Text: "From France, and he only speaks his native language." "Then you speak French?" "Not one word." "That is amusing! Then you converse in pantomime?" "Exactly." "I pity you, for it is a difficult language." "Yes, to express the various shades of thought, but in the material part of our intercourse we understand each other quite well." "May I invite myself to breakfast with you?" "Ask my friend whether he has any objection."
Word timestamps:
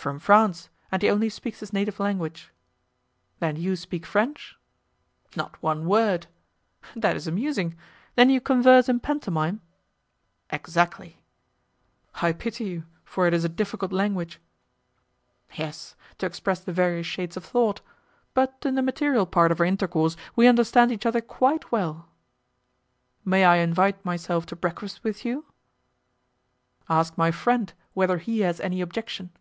"From 0.00 0.18
France, 0.18 0.70
and 0.90 1.02
he 1.02 1.10
only 1.10 1.28
speaks 1.28 1.60
his 1.60 1.74
native 1.74 2.00
language." 2.00 2.54
"Then 3.38 3.56
you 3.56 3.76
speak 3.76 4.06
French?" 4.06 4.56
"Not 5.36 5.62
one 5.62 5.84
word." 5.84 6.26
"That 6.96 7.16
is 7.16 7.26
amusing! 7.26 7.76
Then 8.14 8.30
you 8.30 8.40
converse 8.40 8.88
in 8.88 9.00
pantomime?" 9.00 9.60
"Exactly." 10.48 11.20
"I 12.22 12.32
pity 12.32 12.64
you, 12.64 12.86
for 13.04 13.26
it 13.26 13.34
is 13.34 13.44
a 13.44 13.48
difficult 13.50 13.92
language." 13.92 14.40
"Yes, 15.54 15.96
to 16.16 16.24
express 16.24 16.60
the 16.60 16.72
various 16.72 17.06
shades 17.06 17.36
of 17.36 17.44
thought, 17.44 17.82
but 18.32 18.56
in 18.64 18.76
the 18.76 18.82
material 18.82 19.26
part 19.26 19.52
of 19.52 19.60
our 19.60 19.66
intercourse 19.66 20.16
we 20.34 20.46
understand 20.46 20.90
each 20.90 21.04
other 21.04 21.20
quite 21.20 21.70
well." 21.70 22.08
"May 23.22 23.44
I 23.44 23.56
invite 23.56 24.02
myself 24.02 24.46
to 24.46 24.56
breakfast 24.56 25.04
with 25.04 25.26
you?" 25.26 25.44
"Ask 26.88 27.18
my 27.18 27.30
friend 27.30 27.74
whether 27.92 28.16
he 28.16 28.40
has 28.40 28.60
any 28.60 28.80
objection." 28.80 29.32